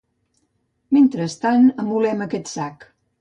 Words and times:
Mentrestant 0.97 1.67
amolem 1.83 2.25
aquest 2.27 2.51
sac. 2.53 2.87